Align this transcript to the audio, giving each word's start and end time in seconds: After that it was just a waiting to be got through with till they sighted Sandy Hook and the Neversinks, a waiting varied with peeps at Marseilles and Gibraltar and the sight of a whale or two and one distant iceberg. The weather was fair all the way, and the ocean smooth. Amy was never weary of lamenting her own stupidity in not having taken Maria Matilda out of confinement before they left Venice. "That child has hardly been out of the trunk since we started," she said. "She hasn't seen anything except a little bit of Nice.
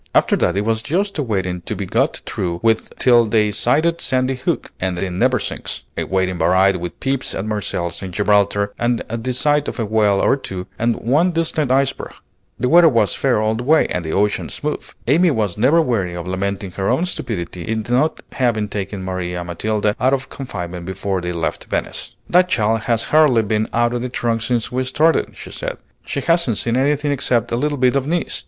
After 0.15 0.35
that 0.37 0.57
it 0.57 0.65
was 0.65 0.81
just 0.81 1.19
a 1.19 1.21
waiting 1.21 1.61
to 1.61 1.75
be 1.75 1.85
got 1.85 2.23
through 2.25 2.59
with 2.63 2.91
till 2.97 3.23
they 3.25 3.51
sighted 3.51 4.01
Sandy 4.01 4.33
Hook 4.33 4.71
and 4.79 4.97
the 4.97 5.11
Neversinks, 5.11 5.83
a 5.95 6.05
waiting 6.05 6.39
varied 6.39 6.77
with 6.77 6.99
peeps 6.99 7.35
at 7.35 7.45
Marseilles 7.45 8.01
and 8.01 8.11
Gibraltar 8.11 8.73
and 8.79 9.03
the 9.07 9.31
sight 9.31 9.67
of 9.67 9.77
a 9.79 9.85
whale 9.85 10.19
or 10.19 10.35
two 10.37 10.65
and 10.79 10.95
one 10.95 11.29
distant 11.31 11.69
iceberg. 11.69 12.13
The 12.59 12.67
weather 12.67 12.89
was 12.89 13.13
fair 13.13 13.39
all 13.39 13.53
the 13.53 13.63
way, 13.63 13.85
and 13.91 14.03
the 14.03 14.11
ocean 14.11 14.49
smooth. 14.49 14.83
Amy 15.05 15.29
was 15.29 15.55
never 15.55 15.83
weary 15.83 16.15
of 16.15 16.25
lamenting 16.25 16.71
her 16.71 16.89
own 16.89 17.05
stupidity 17.05 17.67
in 17.67 17.85
not 17.87 18.23
having 18.31 18.69
taken 18.69 19.05
Maria 19.05 19.43
Matilda 19.43 19.95
out 19.99 20.13
of 20.15 20.29
confinement 20.29 20.87
before 20.87 21.21
they 21.21 21.31
left 21.31 21.65
Venice. 21.65 22.15
"That 22.27 22.49
child 22.49 22.79
has 22.89 23.03
hardly 23.13 23.43
been 23.43 23.67
out 23.71 23.93
of 23.93 24.01
the 24.01 24.09
trunk 24.09 24.41
since 24.41 24.71
we 24.71 24.83
started," 24.83 25.37
she 25.37 25.51
said. 25.51 25.77
"She 26.03 26.21
hasn't 26.21 26.57
seen 26.57 26.75
anything 26.75 27.11
except 27.11 27.51
a 27.51 27.55
little 27.55 27.77
bit 27.77 27.95
of 27.95 28.07
Nice. 28.07 28.39